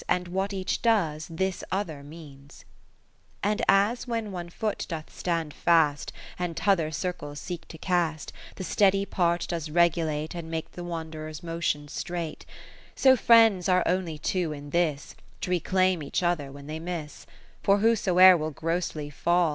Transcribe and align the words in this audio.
And 0.09 0.29
what 0.29 0.51
each 0.51 0.81
does, 0.81 1.27
this 1.27 1.63
other 1.71 2.01
means. 2.03 2.65
(529) 3.43 3.43
i^i 3.43 3.47
VIII 3.47 3.51
And 3.87 3.97
as 3.99 4.07
when 4.07 4.31
one 4.31 4.49
foot 4.49 4.85
does 4.89 5.03
stand 5.09 5.53
fast, 5.53 6.11
And 6.39 6.57
t' 6.57 6.63
other 6.65 6.89
circles 6.89 7.39
seeks 7.39 7.67
to 7.67 7.77
cast, 7.77 8.31
30 8.53 8.55
The 8.55 8.63
steady 8.63 9.05
part 9.05 9.45
does 9.49 9.69
regulate 9.69 10.33
And 10.33 10.49
make 10.49 10.71
the 10.71 10.83
wand'rer's 10.83 11.43
motion 11.43 11.87
straight 11.87 12.47
IX 12.93 13.01
So 13.03 13.15
friends 13.15 13.69
are 13.69 13.83
only 13.85 14.17
two 14.17 14.51
in 14.51 14.71
this, 14.71 15.13
T' 15.39 15.51
reclaim 15.51 16.01
each 16.01 16.23
other 16.23 16.51
when 16.51 16.65
they 16.65 16.79
miss: 16.79 17.27
For 17.61 17.77
whosoe'er 17.77 18.35
will 18.35 18.49
grossly 18.49 19.11
fall. 19.11 19.49